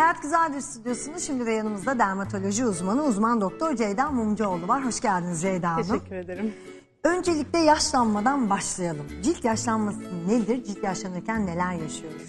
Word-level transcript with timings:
Hayat 0.00 0.22
Güzeldir 0.22 0.60
stüdyosunda 0.60 1.18
şimdi 1.18 1.46
de 1.46 1.50
yanımızda 1.50 1.98
dermatoloji 1.98 2.64
uzmanı 2.64 3.04
uzman 3.04 3.40
doktor 3.40 3.76
Ceyda 3.76 4.10
Mumcuoğlu 4.10 4.68
var. 4.68 4.84
Hoş 4.84 5.00
geldiniz 5.00 5.42
Ceyda 5.42 5.70
Hanım. 5.70 5.86
Teşekkür 5.86 6.16
ederim. 6.16 6.54
Öncelikle 7.04 7.58
yaşlanmadan 7.58 8.50
başlayalım. 8.50 9.06
Cilt 9.22 9.44
yaşlanması 9.44 10.00
nedir? 10.28 10.64
Cilt 10.64 10.84
yaşlanırken 10.84 11.46
neler 11.46 11.72
yaşıyoruz? 11.72 12.22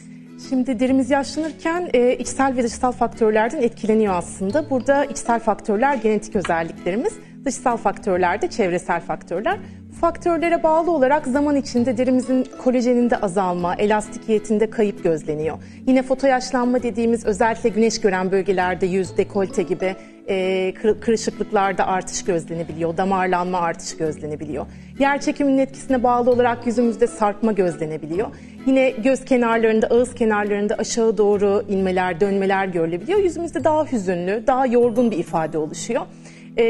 Şimdi 0.49 0.79
derimiz 0.79 1.09
yaşlanırken 1.09 1.89
e, 1.93 2.17
içsel 2.17 2.57
ve 2.57 2.63
dışsal 2.63 2.91
faktörlerden 2.91 3.61
etkileniyor 3.61 4.13
aslında. 4.13 4.69
Burada 4.69 5.05
içsel 5.05 5.39
faktörler 5.39 5.95
genetik 5.95 6.35
özelliklerimiz, 6.35 7.13
dışsal 7.45 7.77
faktörler 7.77 8.41
de 8.41 8.49
çevresel 8.49 9.01
faktörler. 9.01 9.59
Faktörlere 10.01 10.63
bağlı 10.63 10.91
olarak 10.91 11.27
zaman 11.27 11.55
içinde 11.55 11.97
derimizin 11.97 12.47
kolajeninde 12.63 13.17
azalma, 13.17 13.75
elastikiyetinde 13.75 14.69
kayıp 14.69 15.03
gözleniyor. 15.03 15.57
Yine 15.87 16.03
fotoyaşlanma 16.03 16.83
dediğimiz 16.83 17.25
özellikle 17.25 17.69
güneş 17.69 18.01
gören 18.01 18.31
bölgelerde 18.31 18.85
yüz, 18.85 19.17
dekolte 19.17 19.63
gibi 19.63 19.95
e, 20.27 20.73
kır- 20.73 21.01
kırışıklıklarda 21.01 21.87
artış 21.87 22.23
gözlenebiliyor, 22.25 22.97
damarlanma 22.97 23.59
artışı 23.59 23.97
gözlenebiliyor. 23.97 24.65
Yer 24.99 25.21
çekiminin 25.21 25.57
etkisine 25.57 26.03
bağlı 26.03 26.31
olarak 26.31 26.67
yüzümüzde 26.67 27.07
sarkma 27.07 27.51
gözlenebiliyor. 27.51 28.27
Yine 28.65 28.89
göz 28.89 29.25
kenarlarında, 29.25 29.87
ağız 29.87 30.15
kenarlarında 30.15 30.75
aşağı 30.75 31.17
doğru 31.17 31.63
inmeler, 31.69 32.19
dönmeler 32.19 32.65
görülebiliyor. 32.65 33.19
Yüzümüzde 33.19 33.63
daha 33.63 33.85
hüzünlü, 33.85 34.43
daha 34.47 34.65
yorgun 34.65 35.11
bir 35.11 35.17
ifade 35.17 35.57
oluşuyor. 35.57 36.01
E, 36.57 36.63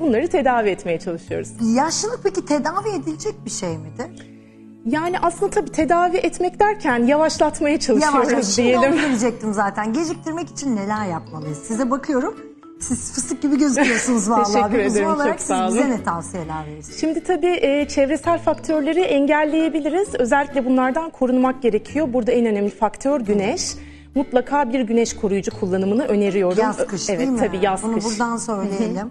bunları 0.00 0.28
tedavi 0.28 0.68
etmeye 0.68 0.98
çalışıyoruz. 0.98 1.48
Yaşlılık 1.76 2.20
peki 2.22 2.46
tedavi 2.46 2.88
edilecek 3.00 3.34
bir 3.44 3.50
şey 3.50 3.78
midir? 3.78 4.34
Yani 4.86 5.18
aslında 5.18 5.50
tabii 5.50 5.72
tedavi 5.72 6.16
etmek 6.16 6.60
derken 6.60 6.98
yavaşlatmaya 7.06 7.80
çalışıyoruz 7.80 8.32
Yavaş 8.32 8.56
diyelim. 8.56 8.80
onu 8.82 8.96
gelecektim 9.00 9.52
zaten. 9.54 9.92
Geciktirmek 9.92 10.48
için 10.50 10.76
neler 10.76 11.06
yapmalıyız? 11.06 11.58
Size 11.58 11.90
bakıyorum. 11.90 12.36
Siz 12.80 13.12
fıstık 13.12 13.42
gibi 13.42 13.58
gözüküyorsunuz 13.58 14.30
vallahi. 14.30 14.52
Teşekkür 14.52 14.72
Bir 14.78 14.84
uzman 14.86 14.92
ederim, 14.96 15.08
olarak 15.08 15.28
çok 15.32 15.38
siz 15.40 15.48
sağ 15.48 15.66
olun. 15.68 15.78
bize 15.78 15.90
ne 15.90 16.02
tavsiyeler 16.02 16.66
verirsiniz? 16.66 17.00
Şimdi 17.00 17.22
tabii 17.24 17.58
e, 17.62 17.88
çevresel 17.88 18.38
faktörleri 18.38 19.00
engelleyebiliriz. 19.00 20.14
Özellikle 20.14 20.64
bunlardan 20.64 21.10
korunmak 21.10 21.62
gerekiyor. 21.62 22.12
Burada 22.12 22.32
en 22.32 22.46
önemli 22.46 22.70
faktör 22.70 23.20
güneş. 23.20 23.72
Mutlaka 24.14 24.72
bir 24.72 24.80
güneş 24.80 25.16
koruyucu 25.16 25.60
kullanımını 25.60 26.04
öneriyorum. 26.04 26.58
Yaz 26.58 26.86
kış 26.86 27.10
evet, 27.10 27.20
değil 27.20 27.30
mi? 27.30 27.38
tabii 27.38 27.58
yaz 27.62 27.82
Bunu 27.82 27.94
kış. 27.94 28.04
buradan 28.04 28.36
söyleyelim. 28.36 29.10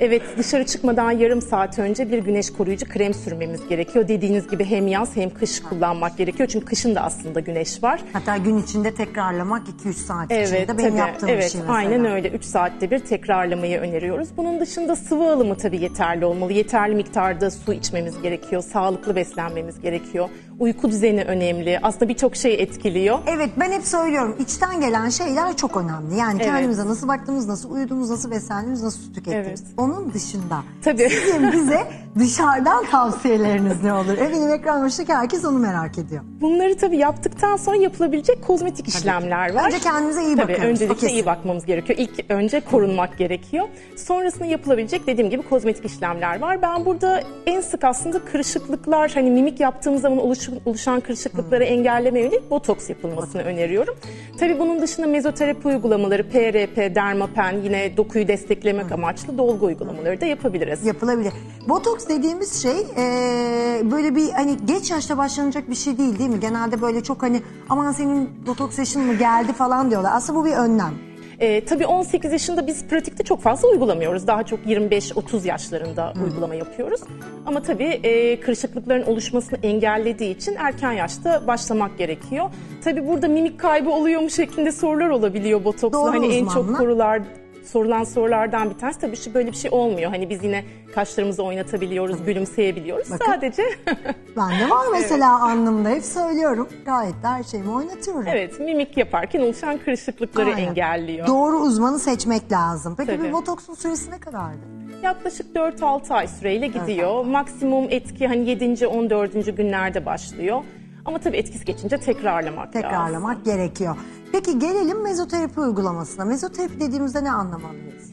Evet 0.00 0.22
dışarı 0.38 0.66
çıkmadan 0.66 1.10
yarım 1.10 1.42
saat 1.42 1.78
önce 1.78 2.12
bir 2.12 2.18
güneş 2.18 2.50
koruyucu 2.52 2.88
krem 2.88 3.14
sürmemiz 3.14 3.68
gerekiyor. 3.68 4.08
Dediğiniz 4.08 4.48
gibi 4.48 4.64
hem 4.64 4.86
yaz 4.86 5.16
hem 5.16 5.30
kış 5.30 5.62
kullanmak 5.62 6.16
gerekiyor. 6.18 6.48
Çünkü 6.52 6.66
kışın 6.66 6.94
da 6.94 7.00
aslında 7.00 7.40
güneş 7.40 7.82
var. 7.82 8.00
Hatta 8.12 8.36
gün 8.36 8.62
içinde 8.62 8.94
tekrarlamak 8.94 9.62
2-3 9.84 9.92
saat 9.92 10.26
Evet, 10.30 10.48
içinde 10.48 10.78
benim 10.78 10.90
tabii. 10.90 10.98
yaptığım 10.98 11.28
evet, 11.28 11.44
bir 11.44 11.48
şey 11.50 11.60
mesela. 11.60 11.76
Aynen 11.78 12.04
öyle. 12.04 12.28
3 12.28 12.44
saatte 12.44 12.90
bir 12.90 12.98
tekrarlamayı 12.98 13.78
öneriyoruz. 13.78 14.28
Bunun 14.36 14.60
dışında 14.60 14.96
sıvı 14.96 15.32
alımı 15.32 15.56
tabii 15.56 15.80
yeterli 15.80 16.24
olmalı. 16.24 16.52
Yeterli 16.52 16.94
miktarda 16.94 17.50
su 17.50 17.72
içmemiz 17.72 18.22
gerekiyor. 18.22 18.62
Sağlıklı 18.62 19.16
beslenmemiz 19.16 19.80
gerekiyor. 19.80 20.28
Uyku 20.58 20.90
düzeni 20.90 21.24
önemli. 21.24 21.78
Aslında 21.82 22.08
birçok 22.08 22.36
şey 22.36 22.62
etkiliyor. 22.62 23.18
Evet 23.26 23.50
ben 23.60 23.72
hep 23.72 23.84
söylüyorum 23.84 24.36
içten 24.38 24.80
gelen 24.80 25.08
şeyler 25.08 25.56
çok 25.56 25.76
önemli. 25.76 26.16
Yani 26.16 26.36
Evet. 26.42 26.46
kendimize 26.52 26.86
nasıl 26.86 27.08
baktığımız, 27.08 27.48
nasıl 27.48 27.70
uyuduğumuz, 27.70 28.10
nasıl 28.10 28.30
beslendiğimiz, 28.30 28.82
nasıl 28.82 28.98
su 29.00 29.12
tükettiğimiz. 29.12 29.60
Evet. 29.60 29.72
Onun 29.76 30.12
dışında 30.14 30.62
Tabii. 30.84 31.10
sizin 31.10 31.52
bize 31.52 31.86
dışarıdan 32.18 32.84
tavsiyeleriniz 32.84 33.82
ne 33.84 33.92
olur? 33.92 34.18
Eminim 34.18 34.50
ekran 34.50 34.84
başındaki 34.84 35.14
herkes 35.14 35.44
onu 35.44 35.58
merak 35.58 35.98
ediyor. 35.98 36.22
Bunları 36.40 36.76
tabii 36.76 36.96
yaptıktan 36.96 37.56
sonra 37.56 37.76
yapılabilecek 37.76 38.46
kozmetik 38.46 38.88
işlemler 38.88 39.54
var. 39.54 39.66
Önce 39.66 39.78
kendimize 39.78 40.24
iyi 40.24 40.36
Tabii 40.36 40.52
bakıyoruz. 40.52 40.64
öncelikle 40.82 41.08
iyi 41.10 41.26
bakmamız 41.26 41.66
gerekiyor. 41.66 41.98
İlk 41.98 42.30
önce 42.30 42.60
korunmak 42.60 43.18
gerekiyor. 43.18 43.68
Sonrasında 43.96 44.44
yapılabilecek 44.44 45.06
dediğim 45.06 45.30
gibi 45.30 45.42
kozmetik 45.42 45.84
işlemler 45.84 46.40
var. 46.40 46.62
Ben 46.62 46.84
burada 46.84 47.20
en 47.46 47.60
sık 47.60 47.84
aslında 47.84 48.18
kırışıklıklar 48.24 49.10
hani 49.14 49.30
mimik 49.30 49.60
yaptığımız 49.60 50.00
zaman 50.02 50.18
oluş- 50.18 50.50
oluşan 50.66 51.00
kırışıklıkları 51.00 51.64
engellemeye 51.64 52.24
yönelik 52.24 52.50
botoks 52.50 52.90
yapılmasını 52.90 53.42
öneriyorum. 53.42 53.94
Tabii 54.40 54.58
bunun 54.58 54.82
dışında 54.82 55.06
mezoterapi 55.06 55.68
uygulamaları, 55.68 56.28
PRP, 56.28 56.94
dermapen 56.94 57.52
yine 57.64 57.96
dokuyu 57.96 58.28
desteklemek 58.28 58.92
amaçlı 58.92 59.38
dolgu 59.38 59.66
uygulamaları 59.66 60.20
da 60.20 60.26
yapabiliriz. 60.26 60.86
yapılabilir. 60.86 61.32
Botoks 61.68 62.07
dediğimiz 62.08 62.62
şey 62.62 62.86
e, 62.96 63.90
böyle 63.90 64.16
bir 64.16 64.30
hani 64.30 64.56
geç 64.66 64.90
yaşta 64.90 65.18
başlanacak 65.18 65.70
bir 65.70 65.74
şey 65.74 65.98
değil 65.98 66.18
değil 66.18 66.30
mi? 66.30 66.40
Genelde 66.40 66.82
böyle 66.82 67.02
çok 67.02 67.22
hani 67.22 67.42
aman 67.68 67.92
senin 67.92 68.46
botoks 68.46 68.78
yaşın 68.78 69.02
mı 69.02 69.14
geldi 69.14 69.52
falan 69.52 69.90
diyorlar. 69.90 70.12
Aslında 70.14 70.38
bu 70.38 70.44
bir 70.44 70.52
önlem. 70.52 71.08
Ee, 71.40 71.64
tabii 71.64 71.86
18 71.86 72.32
yaşında 72.32 72.66
biz 72.66 72.84
pratikte 72.84 73.24
çok 73.24 73.42
fazla 73.42 73.68
uygulamıyoruz. 73.68 74.26
Daha 74.26 74.42
çok 74.42 74.60
25-30 74.66 75.46
yaşlarında 75.46 76.12
uygulama 76.24 76.54
yapıyoruz. 76.54 77.00
Ama 77.46 77.62
tabii 77.62 77.84
e, 77.84 78.40
kırışıklıkların 78.40 79.06
oluşmasını 79.06 79.58
engellediği 79.62 80.36
için 80.36 80.54
erken 80.58 80.92
yaşta 80.92 81.46
başlamak 81.46 81.98
gerekiyor. 81.98 82.50
Tabii 82.84 83.06
burada 83.08 83.28
mimik 83.28 83.60
kaybı 83.60 83.90
oluyor 83.90 84.20
mu 84.20 84.30
şeklinde 84.30 84.72
sorular 84.72 85.08
olabiliyor 85.08 85.64
botoksla. 85.64 85.98
Doğru 85.98 86.10
hani 86.10 86.26
en 86.34 86.46
uzmanla. 86.46 86.68
çok 86.68 86.78
sorular 86.78 87.22
sorulan 87.68 88.04
sorulardan 88.04 88.70
bir 88.70 88.78
tanesi 88.78 89.00
tabii 89.00 89.16
şu 89.16 89.34
böyle 89.34 89.52
bir 89.52 89.56
şey 89.56 89.70
olmuyor. 89.70 90.10
Hani 90.10 90.30
biz 90.30 90.44
yine 90.44 90.64
kaşlarımızı 90.94 91.42
oynatabiliyoruz, 91.42 92.24
gülümseyebiliyoruz. 92.24 93.10
Bakın. 93.10 93.26
Sadece 93.26 93.62
Bende 94.36 94.70
var 94.70 94.86
mesela 94.92 95.42
alnımda 95.50 95.88
hep 95.88 96.04
söylüyorum. 96.04 96.68
Gayet 96.86 97.22
de 97.22 97.26
her 97.26 97.42
şeyimi 97.42 97.70
oynatıyorum. 97.70 98.24
evet 98.28 98.60
mimik 98.60 98.96
yaparken 98.96 99.40
oluşan 99.40 99.78
kırışıklıkları 99.78 100.54
Aynen. 100.54 100.68
engelliyor. 100.68 101.26
Doğru 101.26 101.56
uzmanı 101.56 101.98
seçmek 101.98 102.52
lazım. 102.52 102.94
Peki 102.98 103.10
Tabii. 103.16 103.22
bir 103.22 103.32
botoksun 103.32 103.74
süresi 103.74 104.10
ne 104.10 104.18
kadardı? 104.18 104.58
Yaklaşık 105.02 105.56
4-6 105.56 106.14
ay 106.14 106.28
süreyle 106.28 106.66
gidiyor. 106.66 107.24
Maksimum 107.24 107.86
etki 107.90 108.26
hani 108.28 108.48
7. 108.50 108.86
14. 108.86 109.56
günlerde 109.56 110.06
başlıyor. 110.06 110.62
Ama 111.04 111.18
tabii 111.18 111.36
etkisi 111.36 111.64
geçince 111.64 111.98
tekrarlamak 111.98 112.66
lazım. 112.66 112.82
Tekrarlamak 112.82 113.44
gerekiyor. 113.44 113.96
Peki 114.44 114.58
gelelim 114.58 115.02
mezoterapi 115.02 115.60
uygulamasına. 115.60 116.24
Mezoterapi 116.24 116.80
dediğimizde 116.80 117.24
ne 117.24 117.30
anlamalıyız? 117.30 118.12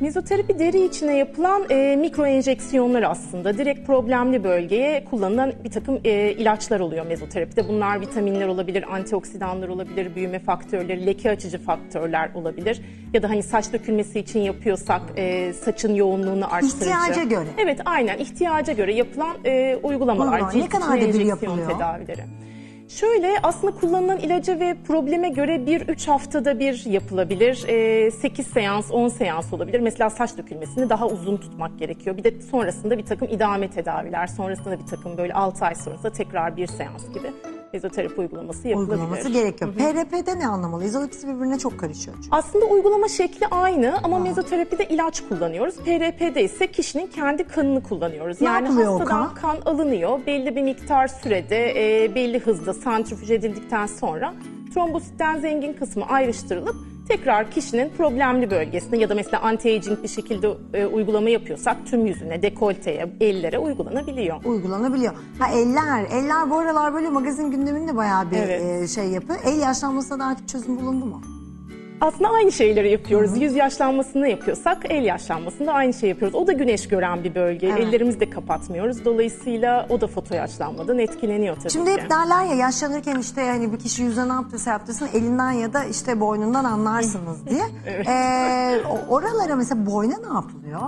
Mezoterapi 0.00 0.58
deri 0.58 0.84
içine 0.84 1.16
yapılan 1.16 1.62
e, 1.70 1.96
mikro 1.96 2.26
enjeksiyonlar 2.26 3.02
aslında. 3.02 3.58
Direkt 3.58 3.86
problemli 3.86 4.44
bölgeye 4.44 5.04
kullanılan 5.04 5.52
bir 5.64 5.70
takım 5.70 6.00
e, 6.04 6.32
ilaçlar 6.32 6.80
oluyor 6.80 7.06
mezoterapide. 7.06 7.68
Bunlar 7.68 8.00
vitaminler 8.00 8.48
olabilir, 8.48 8.94
antioksidanlar 8.94 9.68
olabilir, 9.68 10.14
büyüme 10.14 10.38
faktörleri, 10.38 11.06
leke 11.06 11.30
açıcı 11.30 11.58
faktörler 11.58 12.30
olabilir. 12.34 12.82
Ya 13.14 13.22
da 13.22 13.30
hani 13.30 13.42
saç 13.42 13.72
dökülmesi 13.72 14.18
için 14.18 14.40
yapıyorsak 14.40 15.02
e, 15.16 15.52
saçın 15.52 15.94
yoğunluğunu 15.94 16.54
arttırıcı. 16.54 16.76
İhtiyaca 16.76 17.22
göre. 17.22 17.48
Evet 17.58 17.80
aynen 17.84 18.18
ihtiyaca 18.18 18.72
göre 18.72 18.94
yapılan 18.94 19.36
e, 19.44 19.76
uygulamalar. 19.82 20.40
Uygulama. 20.40 20.64
Ne 20.64 20.68
kadar 20.68 21.00
bir 21.00 21.24
yapılıyor? 21.24 21.70
tedavileri. 21.70 22.24
Şöyle 22.88 23.34
aslında 23.42 23.74
kullanılan 23.74 24.18
ilaca 24.18 24.60
ve 24.60 24.76
probleme 24.86 25.28
göre 25.28 25.56
1-3 25.56 26.06
haftada 26.06 26.58
bir 26.58 26.84
yapılabilir. 26.86 27.64
Ee, 27.68 28.10
8 28.10 28.46
seans, 28.46 28.90
10 28.90 29.08
seans 29.08 29.52
olabilir. 29.52 29.80
Mesela 29.80 30.10
saç 30.10 30.36
dökülmesini 30.38 30.90
daha 30.90 31.06
uzun 31.06 31.36
tutmak 31.36 31.78
gerekiyor. 31.78 32.16
Bir 32.16 32.24
de 32.24 32.40
sonrasında 32.40 32.98
bir 32.98 33.06
takım 33.06 33.28
idame 33.28 33.70
tedaviler, 33.70 34.26
sonrasında 34.26 34.78
bir 34.78 34.86
takım 34.86 35.18
böyle 35.18 35.34
6 35.34 35.64
ay 35.64 35.74
sonrasında 35.74 36.12
tekrar 36.12 36.56
bir 36.56 36.66
seans 36.66 37.12
gibi 37.14 37.32
mezoterapi 37.72 38.20
uygulaması 38.20 38.68
yapılabilir. 38.68 38.92
Uygulaması 38.92 39.28
gerekiyor. 39.28 39.74
PRP'de 39.74 40.38
ne 40.38 40.46
anlamalıyız? 40.46 40.96
O 40.96 41.04
ikisi 41.04 41.28
birbirine 41.28 41.58
çok 41.58 41.78
karışıyor 41.80 42.16
çünkü. 42.16 42.28
Aslında 42.30 42.64
uygulama 42.64 43.08
şekli 43.08 43.46
aynı 43.46 43.98
ama 44.02 44.18
mezoterapide 44.18 44.84
ilaç 44.88 45.28
kullanıyoruz. 45.28 45.76
PRP'de 45.76 46.44
ise 46.44 46.66
kişinin 46.66 47.06
kendi 47.06 47.44
kanını 47.44 47.82
kullanıyoruz. 47.82 48.40
Ne 48.40 48.46
yani 48.46 48.68
hastadan 48.68 49.34
kan? 49.34 49.56
alınıyor. 49.64 50.20
Belli 50.26 50.56
bir 50.56 50.62
miktar 50.62 51.08
sürede, 51.08 52.04
e, 52.04 52.14
belli 52.14 52.38
hızda 52.38 52.74
santrifüj 52.74 53.30
edildikten 53.30 53.86
sonra 53.86 54.34
trombositten 54.74 55.38
zengin 55.38 55.72
kısmı 55.72 56.06
ayrıştırılıp 56.06 56.76
tekrar 57.08 57.50
kişinin 57.50 57.88
problemli 57.96 58.50
bölgesine 58.50 58.98
ya 58.98 59.08
da 59.08 59.14
mesela 59.14 59.42
anti-aging 59.42 60.02
bir 60.02 60.08
şekilde 60.08 60.48
e, 60.74 60.86
uygulama 60.86 61.28
yapıyorsak 61.30 61.76
tüm 61.86 62.06
yüzüne, 62.06 62.42
dekolteye, 62.42 63.12
ellere 63.20 63.58
uygulanabiliyor. 63.58 64.44
Uygulanabiliyor. 64.44 65.14
Ha 65.38 65.48
eller. 65.48 66.04
Eller 66.10 66.50
bu 66.50 66.58
aralar 66.58 66.94
böyle 66.94 67.08
magazin 67.08 67.50
gündeminde 67.50 67.96
bayağı 67.96 68.30
bir 68.30 68.36
Evet. 68.36 68.82
e, 68.82 68.88
şey 68.88 69.04
yapıyor. 69.04 69.38
El 69.44 69.60
yaşlanmasına 69.60 70.18
da 70.18 70.24
artık 70.24 70.48
çözüm 70.48 70.80
bulundu 70.80 71.06
mu? 71.06 71.22
Aslında 72.00 72.28
aynı 72.28 72.52
şeyleri 72.52 72.90
yapıyoruz. 72.90 73.40
Yüz 73.40 73.54
yaşlanmasını 73.56 74.28
yapıyorsak 74.28 74.78
el 74.90 75.04
yaşlanmasında 75.04 75.72
aynı 75.72 75.94
şey 75.94 76.08
yapıyoruz. 76.08 76.34
O 76.34 76.46
da 76.46 76.52
güneş 76.52 76.88
gören 76.88 77.24
bir 77.24 77.34
bölge. 77.34 77.66
Evet. 77.68 77.78
Ellerimizi 77.80 78.20
de 78.20 78.30
kapatmıyoruz. 78.30 79.04
Dolayısıyla 79.04 79.86
o 79.90 80.00
da 80.00 80.06
foto 80.06 80.34
yaşlanmadan 80.34 80.98
etkileniyor 80.98 81.56
tabii 81.56 81.70
Şimdi 81.70 81.94
ki. 81.96 82.02
hep 82.02 82.10
derler 82.10 82.44
ya 82.44 82.54
yaşlanırken 82.54 83.18
işte 83.18 83.46
hani 83.46 83.72
bir 83.72 83.78
kişi 83.78 84.02
yüzüne 84.02 84.28
ne 84.28 84.32
yaptıysa 84.32 84.70
yaptırsın 84.70 85.08
elinden 85.14 85.50
ya 85.52 85.72
da 85.72 85.84
işte 85.84 86.20
boynundan 86.20 86.64
anlarsınız 86.64 87.46
diye. 87.50 87.64
Ee, 88.08 88.76
o- 88.90 89.14
oralara 89.14 89.56
mesela 89.56 89.86
boyna 89.86 90.14
ne 90.28 90.34
yapılıyor? 90.34 90.80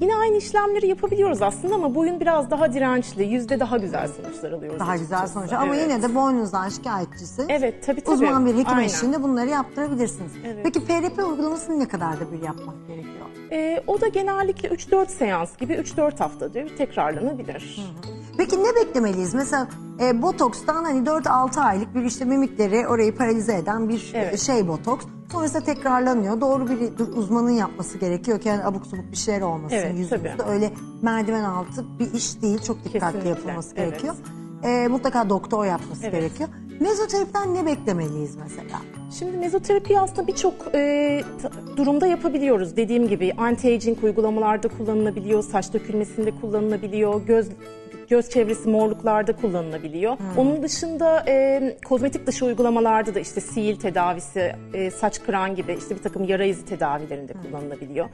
Yine 0.00 0.16
aynı 0.16 0.36
işlemleri 0.36 0.86
yapabiliyoruz 0.86 1.42
aslında 1.42 1.74
ama 1.74 1.94
boyun 1.94 2.20
biraz 2.20 2.50
daha 2.50 2.72
dirençli, 2.72 3.24
yüzde 3.24 3.60
daha 3.60 3.76
güzel 3.76 4.08
sonuçlar 4.08 4.52
alıyoruz. 4.52 4.80
Daha 4.80 4.96
güzel 4.96 5.18
açıkçası. 5.18 5.32
sonuç. 5.48 5.52
Ama 5.62 5.76
Evet. 5.76 5.90
yine 5.90 6.02
de 6.02 6.14
boynunuzdan 6.14 6.68
şikayetçisiniz. 6.68 7.48
Evet, 7.50 7.86
tabii, 7.86 8.00
tabii. 8.00 8.14
Uzman 8.14 8.46
bir 8.46 8.54
hekim 8.54 8.74
Aynen. 8.74 8.84
eşliğinde 8.88 9.22
bunları 9.22 9.48
yaptırabilirsiniz. 9.50 10.32
Evet. 10.46 10.60
Peki 10.64 10.84
PRP 10.84 11.18
uygulamasını 11.28 11.78
ne 11.80 11.88
kadar 11.88 12.20
da 12.20 12.32
bir 12.32 12.42
yapmak 12.42 12.86
gerekiyor? 12.88 13.14
Ee, 13.52 13.82
o 13.86 14.00
da 14.00 14.08
genellikle 14.08 14.68
3-4 14.68 15.08
seans 15.08 15.56
gibi 15.56 15.72
3-4 15.74 16.18
haftada 16.18 16.54
bir 16.54 16.76
tekrarlanabilir. 16.76 17.80
Peki 18.38 18.56
ne 18.64 18.76
beklemeliyiz? 18.76 19.34
Mesela 19.34 19.68
e, 20.00 20.22
botokstan 20.22 20.84
hani 20.84 21.00
4-6 21.08 21.60
aylık 21.60 21.94
bir 21.94 22.02
işte 22.02 22.24
mimikleri 22.24 22.88
orayı 22.88 23.16
paralize 23.16 23.54
eden 23.56 23.88
bir 23.88 24.10
e, 24.14 24.18
Evet. 24.18 24.40
şey 24.40 24.68
botoks. 24.68 25.06
Sonrasında 25.32 25.64
tekrarlanıyor. 25.64 26.40
Doğru 26.40 26.68
bir 26.68 26.98
uzmanın 27.16 27.50
yapması 27.50 27.98
gerekiyor 27.98 28.40
ki 28.40 28.48
yani 28.48 28.64
abuk 28.64 28.86
subuk 28.86 29.10
bir 29.12 29.16
şeyler 29.16 29.40
olmasın 29.40 29.76
Evet, 29.76 29.98
yüzümüzde. 29.98 30.34
tabii. 30.38 30.50
Öyle 30.50 30.72
merdiven 31.02 31.44
altı 31.44 31.84
bir 31.98 32.12
iş 32.12 32.42
değil. 32.42 32.58
Çok 32.62 32.84
dikkatli 32.84 33.00
Kesinlikle, 33.00 33.28
yapılması 33.28 33.74
evet. 33.76 33.88
gerekiyor. 33.90 34.14
E, 34.62 34.88
mutlaka 34.88 35.28
doktor 35.30 35.64
yapması 35.64 36.02
Evet. 36.02 36.12
gerekiyor. 36.12 36.48
Mezoterapiden 36.80 37.54
ne 37.54 37.66
beklemeliyiz 37.66 38.36
mesela? 38.36 38.80
Şimdi 39.18 39.36
mezoterapi 39.36 40.00
aslında 40.00 40.26
birçok 40.26 40.54
e, 40.74 41.20
durumda 41.76 42.06
yapabiliyoruz. 42.06 42.76
Dediğim 42.76 43.08
gibi 43.08 43.28
anti-aging 43.28 44.04
uygulamalarda 44.04 44.68
kullanılabiliyor, 44.68 45.42
saç 45.42 45.72
dökülmesinde 45.72 46.30
kullanılabiliyor, 46.30 47.26
göz 47.26 47.48
göz 48.08 48.30
çevresi 48.30 48.68
morluklarda 48.68 49.36
kullanılabiliyor. 49.36 50.16
Onun 50.36 50.62
dışında 50.62 51.24
e, 51.28 51.76
kozmetik 51.84 52.26
dışı 52.26 52.44
uygulamalarda 52.44 53.14
da 53.14 53.20
işte 53.20 53.40
sil 53.50 53.74
tedavisi, 53.76 54.52
e, 54.74 54.90
saç 54.90 55.22
kıran 55.22 55.54
gibi 55.56 55.76
işte 55.78 55.94
bir 55.94 56.02
takım 56.02 56.24
yara 56.24 56.44
izi 56.44 56.64
tedavilerinde 56.64 57.32
kullanılabiliyor. 57.32 58.08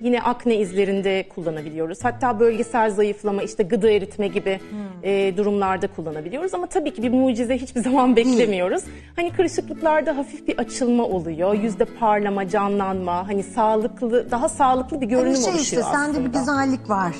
Yine 0.00 0.22
akne 0.22 0.56
izlerinde 0.56 1.28
kullanabiliyoruz. 1.34 1.98
Hatta 2.04 2.40
bölgesel 2.40 2.90
zayıflama, 2.90 3.42
işte 3.42 3.62
gıda 3.62 3.90
eritme 3.90 4.28
gibi 4.28 4.60
e, 5.02 5.36
durumlarda 5.36 5.86
kullanabiliyoruz. 5.86 6.54
Ama 6.54 6.66
tabii 6.66 6.94
ki 6.94 7.02
bir 7.02 7.10
mucize 7.10 7.58
hiçbir 7.58 7.80
zaman 7.84 8.16
beklemiyoruz. 8.16 8.82
Hani 9.16 9.32
kırışıklıklarda 9.32 10.16
hafif 10.16 10.48
bir 10.48 10.58
açılma 10.58 11.04
oluyor. 11.04 11.54
Yüzde 11.54 11.84
parlama, 11.84 12.48
canlanma, 12.48 13.28
hani 13.28 13.42
sağlıklı, 13.42 14.30
daha 14.30 14.48
sağlıklı 14.48 15.00
bir 15.00 15.06
görünüm 15.06 15.26
Hani 15.34 15.44
şey 15.44 15.52
oluşuyor 15.54 15.82
işte 15.82 15.96
sende 15.96 16.18
bir 16.24 16.38
aslında. 16.38 16.38
güzellik 16.62 16.90
var 16.90 17.12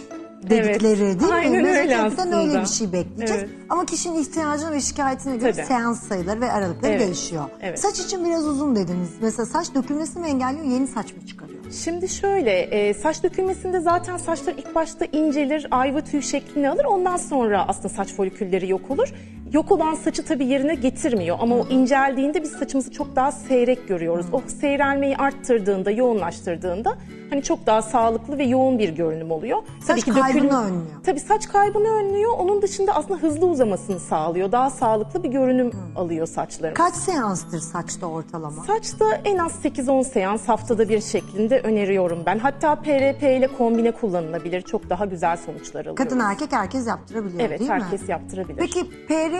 dedikleri 0.42 1.02
Evet. 1.02 1.20
değil 1.20 1.32
mi? 1.32 1.38
Aynen 1.38 1.54
öyle 1.64 1.72
Mezoterapiden 1.72 2.32
öyle 2.32 2.58
aslında. 2.58 2.62
bir 2.62 2.68
şey 2.68 2.92
bekleyeceğiz. 2.92 3.42
Evet. 3.42 3.50
Ama 3.68 3.86
kişinin 3.86 4.22
ihtiyacına 4.22 4.72
ve 4.72 4.80
şikayetine 4.80 5.36
göre 5.36 5.52
Tabii. 5.52 5.66
seans 5.66 6.08
sayıları 6.08 6.40
ve 6.40 6.52
aralıkları 6.52 6.92
Evet. 6.92 7.06
değişiyor. 7.06 7.44
Evet. 7.62 7.80
Saç 7.80 8.00
için 8.00 8.24
biraz 8.24 8.46
uzun 8.46 8.76
dediniz. 8.76 9.10
Mesela 9.22 9.46
saç 9.46 9.74
dökülmesini 9.74 10.22
mi 10.22 10.28
engelliyor, 10.28 10.64
yeni 10.64 10.86
saç 10.86 11.12
mı 11.16 11.26
çıkarıyor? 11.26 11.49
Şimdi 11.72 12.08
şöyle, 12.08 12.60
e, 12.60 12.94
saç 12.94 13.22
dökülmesinde 13.22 13.80
zaten 13.80 14.16
saçlar 14.16 14.52
ilk 14.52 14.74
başta 14.74 15.04
incelir, 15.04 15.66
ayva 15.70 16.00
tüy 16.00 16.22
şeklini 16.22 16.70
alır. 16.70 16.84
Ondan 16.84 17.16
sonra 17.16 17.68
aslında 17.68 17.88
saç 17.88 18.14
folikülleri 18.14 18.70
yok 18.70 18.90
olur. 18.90 19.12
Yok 19.52 19.72
olan 19.72 19.94
saçı 19.94 20.24
tabii 20.24 20.46
yerine 20.46 20.74
getirmiyor 20.74 21.36
ama 21.40 21.54
o 21.56 21.66
inceldiğinde 21.68 22.42
biz 22.42 22.50
saçımızı 22.52 22.90
çok 22.90 23.16
daha 23.16 23.32
seyrek 23.32 23.88
görüyoruz. 23.88 24.26
O 24.32 24.42
seyrelmeyi 24.60 25.16
arttırdığında, 25.16 25.90
yoğunlaştırdığında 25.90 26.96
hani 27.30 27.42
çok 27.42 27.66
daha 27.66 27.82
sağlıklı 27.82 28.38
ve 28.38 28.44
yoğun 28.44 28.78
bir 28.78 28.88
görünüm 28.88 29.30
oluyor. 29.30 29.58
Saç 29.82 30.04
kaybını 30.04 30.60
önlüyor. 30.60 30.82
Tabii 31.04 31.20
saç 31.20 31.48
kaybını 31.48 31.88
önlüyor. 31.88 32.32
Onun 32.38 32.62
dışında 32.62 32.92
aslında 32.94 33.20
hızlı 33.20 33.46
uzamasını 33.46 34.00
sağlıyor. 34.00 34.52
Daha 34.52 34.70
sağlıklı 34.70 35.22
bir 35.22 35.28
görünüm 35.28 35.70
alıyor 35.96 36.26
saçlarımız. 36.26 36.78
Kaç 36.78 36.94
seanstır 36.94 37.58
saçta 37.58 38.06
ortalama? 38.06 38.64
Saçta 38.64 39.04
en 39.24 39.38
az 39.38 39.52
8-10 39.64 40.04
seans 40.04 40.48
haftada 40.48 40.88
bir 40.88 41.00
şeklinde 41.00 41.60
öneriyorum 41.60 42.22
ben. 42.26 42.38
Hatta 42.38 42.74
PRP 42.74 43.22
ile 43.22 43.48
kombine 43.58 43.90
kullanılabilir. 43.92 44.62
Çok 44.62 44.90
daha 44.90 45.04
güzel 45.04 45.36
sonuçlar 45.36 45.80
alıyoruz. 45.80 46.04
Kadın 46.04 46.20
erkek 46.20 46.52
herkes 46.52 46.86
yaptırabiliyor 46.86 47.40
Evet, 47.48 47.60
değil 47.60 47.70
mi? 47.70 47.82
herkes 47.82 48.08
yaptırabilir. 48.08 48.56
Peki 48.56 48.86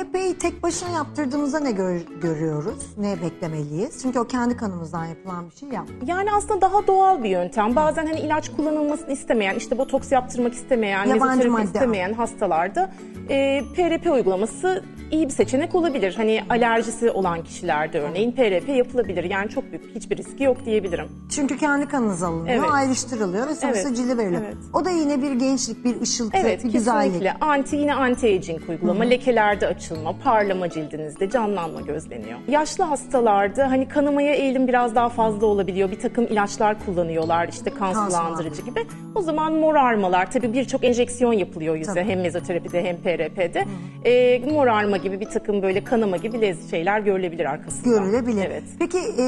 PRP'yi 0.04 0.34
tek 0.38 0.62
başına 0.62 0.88
yaptırdığımızda 0.90 1.60
ne 1.60 1.72
gör- 1.72 2.00
görüyoruz? 2.22 2.86
Ne 2.98 3.16
beklemeliyiz? 3.22 4.02
Çünkü 4.02 4.18
o 4.18 4.24
kendi 4.26 4.56
kanımızdan 4.56 5.04
yapılan 5.04 5.50
bir 5.50 5.54
şey 5.56 5.68
ya. 5.68 5.84
Yani 6.06 6.32
aslında 6.32 6.60
daha 6.60 6.86
doğal 6.86 7.22
bir 7.22 7.28
yöntem. 7.28 7.76
Bazen 7.76 8.06
hani 8.06 8.20
ilaç 8.20 8.48
kullanılmasını 8.56 9.12
istemeyen, 9.12 9.54
işte 9.54 9.78
botoks 9.78 10.12
yaptırmak 10.12 10.52
istemeyen, 10.54 11.04
Yabancı 11.06 11.36
mezoterapi 11.50 11.64
istemeyen 11.64 12.12
hastalarda 12.12 12.90
e, 13.30 13.62
PRP 13.76 14.06
uygulaması 14.12 14.84
iyi 15.10 15.24
bir 15.28 15.32
seçenek 15.32 15.74
olabilir. 15.74 16.14
Hani 16.16 16.44
alerjisi 16.50 17.10
olan 17.10 17.44
kişilerde 17.44 18.00
örneğin 18.00 18.32
PRP 18.32 18.68
yapılabilir. 18.68 19.24
Yani 19.24 19.48
çok 19.48 19.64
büyük 19.72 19.94
hiçbir 19.94 20.16
riski 20.16 20.44
yok 20.44 20.64
diyebilirim. 20.64 21.06
Çünkü 21.30 21.58
kendi 21.58 21.86
kanınız 21.88 22.22
alınıyor, 22.22 22.56
Evet. 22.58 22.70
ayrıştırılıyor 22.72 23.48
ve 23.48 23.54
sonrasında 23.54 23.88
Evet, 23.88 23.96
cilde 23.96 24.16
veriliyor. 24.18 24.42
evet. 24.44 24.56
O 24.72 24.84
da 24.84 24.90
yine 24.90 25.22
bir 25.22 25.32
gençlik, 25.32 25.84
bir 25.84 26.00
ışıltı, 26.00 26.36
Evet 26.40 26.64
bir 26.64 26.72
güzellik. 26.72 27.04
kesinlikle. 27.12 27.36
Anti 27.40 27.76
yine 27.76 27.94
anti 27.94 28.26
aging 28.26 28.60
uygulama, 28.68 29.04
lekelerde 29.04 29.66
açılma, 29.90 30.18
parlama 30.24 30.70
cildinizde 30.70 31.30
canlanma 31.30 31.80
gözleniyor. 31.80 32.38
Yaşlı 32.48 32.84
hastalarda 32.84 33.70
hani 33.70 33.88
kanamaya 33.88 34.34
eğilim 34.34 34.68
biraz 34.68 34.94
daha 34.94 35.08
fazla 35.08 35.46
olabiliyor. 35.46 35.90
Bir 35.90 36.00
takım 36.00 36.24
ilaçlar 36.24 36.84
kullanıyorlar 36.86 37.48
işte 37.48 37.70
kan 37.70 37.92
sulandırıcı 38.08 38.62
gibi. 38.62 38.86
O 39.14 39.22
zaman 39.22 39.52
morarmalar 39.52 40.30
tabii 40.30 40.52
birçok 40.52 40.84
enjeksiyon 40.84 41.32
yapılıyor 41.32 41.76
yüze 41.76 41.94
Tabii. 41.94 42.04
hem 42.10 42.20
mezoterapide 42.20 42.84
hem 42.84 42.96
PRP'de. 42.96 43.64
Ee, 44.04 44.52
morarma 44.52 44.96
gibi 44.96 45.20
bir 45.20 45.28
takım 45.30 45.62
böyle 45.62 45.84
kanama 45.84 46.16
gibi 46.16 46.40
lez 46.40 46.70
şeyler 46.70 47.00
görülebilir 47.00 47.44
arkasından. 47.44 48.04
görülebilir. 48.04 48.44
Evet. 48.46 48.62
Peki 48.78 48.98
e, 48.98 49.24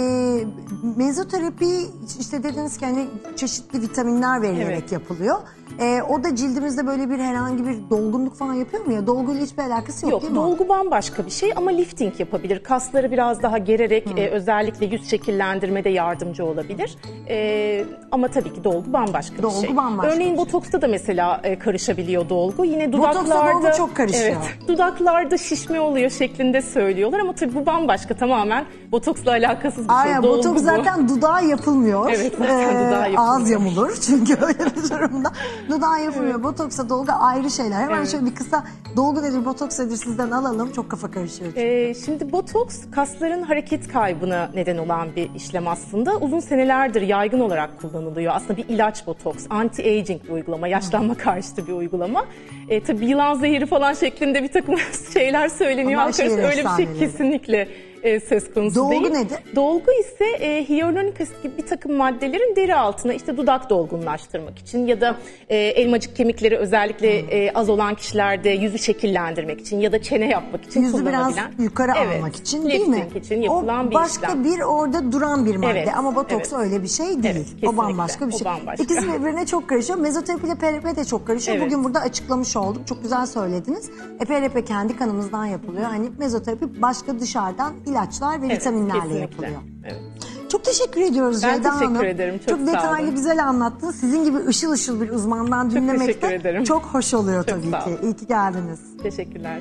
mezoterapi 0.97 1.67
işte 2.21 2.43
dediniz 2.43 2.79
ki 2.79 2.87
hani 2.87 3.07
çeşitli 3.37 3.81
vitaminler 3.83 4.43
verilerek 4.43 4.79
Evet. 4.81 4.93
yapılıyor. 4.93 5.37
E, 5.81 6.03
o 6.03 6.25
da 6.25 6.37
cildimizde 6.37 6.87
böyle 6.87 7.11
bir 7.11 7.19
herhangi 7.19 7.67
bir 7.67 7.77
dolgunluk 7.91 8.35
falan 8.35 8.55
yapıyor 8.55 8.85
mu 8.87 8.93
ya? 8.93 9.07
Dolguyla 9.07 9.43
hiçbir 9.43 9.63
alakası 9.63 10.07
yok, 10.07 10.13
Yok, 10.13 10.23
değil 10.23 10.33
mi? 10.33 10.37
dolgu 10.37 10.69
bambaşka 10.69 11.27
bir 11.27 11.31
şey 11.31 11.53
ama 11.57 11.71
lifting 11.71 12.21
yapabilir. 12.21 12.63
Kasları 12.63 13.11
biraz 13.11 13.43
daha 13.43 13.59
gererek 13.59 14.07
e, 14.19 14.29
özellikle 14.29 14.87
yüz 14.87 15.11
şekillendirmede 15.11 15.89
yardımcı 15.89 16.45
olabilir. 16.45 16.97
E, 17.29 17.85
ama 18.13 18.29
tabii 18.29 18.53
ki 18.53 18.65
dolgu 18.65 18.93
bambaşka 18.93 19.43
Dolgu 19.43 19.63
bir 19.63 19.67
şey. 19.67 19.77
bambaşka 19.77 20.13
Örneğin 20.15 20.33
bir 20.33 20.37
şey. 20.39 20.47
botoksta 20.47 20.83
da 20.83 20.89
mesela 20.89 21.41
e, 21.45 21.59
karışabiliyor 21.59 22.29
dolgu. 22.29 22.65
Yine 22.65 22.93
Botoksta 22.93 23.25
dudaklarda 23.27 23.63
dolgu 23.67 23.77
çok 23.77 23.97
karışıyor. 23.97 24.25
Evet, 24.27 24.69
dudaklarda 24.69 25.39
şişme 25.39 25.81
oluyor 25.81 26.11
şeklinde 26.11 26.63
söylüyorlar 26.63 27.19
ama 27.21 27.33
tabii 27.33 27.55
bu 27.55 27.67
bambaşka 27.67 28.15
tamamen 28.15 28.65
botoksla 28.93 29.31
alakasız 29.31 29.85
bir 29.89 29.93
Aynen 29.95 30.13
şey. 30.15 30.23
Dolgu 30.23 30.39
botoks 30.39 30.63
bu. 30.63 30.67
zaten 30.67 31.09
dudağa 31.09 31.41
yapılmıyor. 31.41 32.11
Evet, 32.17 32.33
zaten 32.39 32.87
dudağa 32.87 33.07
yapılmıyor. 33.07 33.15
Ağız 33.17 33.51
yamulur 33.51 33.97
çünkü 34.01 34.33
öyle 34.43 34.59
bir 34.59 34.91
durumda. 34.91 35.33
Dudağa 35.69 35.99
yapılmıyor. 35.99 36.43
Botoksa 36.43 36.89
dolgu 36.89 37.13
ayrı 37.21 37.51
şeyler. 37.51 37.81
Hemen 37.83 37.99
Evet. 37.99 38.11
şöyle 38.11 38.27
bir 38.27 38.35
kısa 38.35 38.65
dolgu 38.97 39.23
nedir, 39.23 39.45
botoks 39.45 39.79
nedir 39.79 39.97
sizden 39.97 40.31
alalım. 40.31 40.73
Çok 40.73 40.91
kafa 40.91 41.11
karışıyor 41.11 41.51
çünkü. 41.55 41.61
Ee, 41.67 41.95
şimdi 41.95 42.33
botoks 42.33 42.81
kasların 42.95 43.43
hareket 43.43 43.89
kaybına 43.89 44.51
neden 44.55 44.79
olan 44.79 45.09
bir 45.17 45.31
işlem 45.35 45.69
aslında. 45.69 46.17
Uzun 46.17 46.41
senelerdir 46.41 47.03
yaygın 47.03 47.41
olarak 47.41 47.81
kullanılıyor. 47.81 48.33
Aslında 48.37 48.57
bir 48.57 48.69
ilaç 48.69 49.07
botoks, 49.07 49.47
anti-aging 49.47 50.25
bir 50.25 50.29
uygulama, 50.31 50.69
yaşlanma 50.69 51.15
karşıtı 51.15 51.67
bir 51.67 51.73
uygulama. 51.73 52.25
Ee, 52.69 52.83
tabii 52.83 53.07
yılan 53.07 53.35
zehri 53.35 53.67
falan 53.67 53.93
şeklinde 53.95 54.43
bir 54.43 54.53
takım 54.53 54.75
şeyler 55.15 55.49
söyleniyor. 55.49 56.13
Şehir 56.13 56.31
arasında 56.31 56.49
öyle 56.49 56.65
bir 56.65 56.85
şey 56.87 56.99
kesinlikle 56.99 57.69
e, 58.03 58.21
söz 58.21 58.55
konusu 58.55 58.77
Dolgu 58.77 58.91
değil. 58.91 59.03
nedir? 59.13 59.39
Dolgu 59.57 59.93
ise 60.01 60.25
e, 60.25 60.69
hyaluronik 60.69 61.21
asit 61.21 61.43
gibi 61.43 61.57
bir 61.59 61.67
takım 61.67 61.93
maddelerin 61.97 62.57
deri 62.57 62.75
altına 62.75 63.13
işte 63.13 63.37
dudak 63.37 63.71
dolgunlaştırmak 63.71 64.59
için 64.59 64.87
ya 64.87 65.01
da 65.01 65.17
e, 65.49 65.57
elmacık 65.57 66.17
kemikleri 66.17 66.57
özellikle 66.57 67.19
e, 67.19 67.53
az 67.53 67.69
olan 67.69 67.95
kişilerde 67.95 68.51
yüzü 68.51 68.79
şekillendirmek 68.79 69.61
için 69.61 69.81
ya 69.81 69.93
da 69.93 70.03
çene 70.03 70.29
yapmak 70.29 70.65
için 70.65 70.83
Yüzü 70.83 71.07
biraz 71.07 71.35
yukarı 71.59 71.93
Evet, 72.07 72.17
almak 72.19 72.37
için 72.37 72.69
değil 72.69 72.89
mi? 72.89 73.07
için 73.17 73.43
yapılan 73.43 73.87
o 73.87 73.91
bir 73.91 73.95
başka 73.95 74.27
işlem. 74.27 74.45
bir 74.45 74.61
orada 74.61 75.13
duran 75.13 75.47
bir 75.47 75.57
madde 75.57 75.71
Evet, 75.71 75.89
ama 75.97 76.15
botoks 76.17 76.53
evet. 76.53 76.65
öyle 76.65 76.83
bir 76.83 76.89
şey 76.89 77.07
değil. 77.07 77.19
Evet, 77.25 77.37
o 77.37 77.45
kesinlikle. 77.45 77.77
bambaşka 77.77 78.29
bir 78.29 78.33
O 78.35 78.39
şey. 78.39 78.45
bambaşka. 78.45 78.85
İkisi 78.85 79.03
birbirine 79.13 79.47
çok 79.47 79.69
karışıyor. 79.69 79.99
Mezoterapi 79.99 80.47
ile 80.47 80.55
PRP 80.55 80.97
de 80.97 81.05
çok 81.05 81.27
karışıyor. 81.27 81.57
Evet. 81.57 81.67
Bugün 81.67 81.85
burada 81.85 82.01
açıklamış 82.01 82.57
olduk. 82.57 82.87
Çok 82.87 83.03
güzel 83.03 83.27
söylediniz. 83.27 83.91
E, 84.21 84.25
PRP 84.25 84.67
kendi 84.67 84.97
kanımızdan 84.97 85.45
yapılıyor. 85.47 85.85
Hani 85.85 86.07
mezoterapi 86.19 86.83
başka 86.83 87.21
dışarıdan 87.21 87.73
ilaçlar 87.93 88.43
ve 88.43 88.47
Evet, 88.47 88.61
vitaminlerle 88.61 89.01
kesinlikle. 89.01 89.21
yapılıyor. 89.21 89.61
Evet. 89.85 90.01
Çok 90.53 90.65
teşekkür 90.65 91.01
ediyoruz 91.01 91.43
Ben 91.43 91.55
Ceyda 91.55 91.71
teşekkür 91.71 91.95
Hanım. 91.95 92.05
ederim, 92.05 92.41
çok 92.49 92.61
sağ 92.61 92.67
detaylı 92.67 93.07
olun. 93.07 93.15
güzel 93.17 93.49
anlattınız. 93.49 93.97
Sizin 93.97 94.25
gibi 94.25 94.39
ışıl 94.47 94.71
ışıl 94.73 95.01
bir 95.01 95.11
uzmandan 95.11 95.71
dinlemek 95.71 96.01
teşekkür 96.01 96.29
de 96.45 96.65
çok 96.65 96.83
hoş 96.83 97.15
oluyor 97.15 97.45
Çok 97.47 97.63
tabii 97.63 97.71
ki. 97.97 97.99
İyi 98.03 98.15
ki 98.17 98.27
geldiniz. 98.27 98.81
Teşekkürler. 99.03 99.61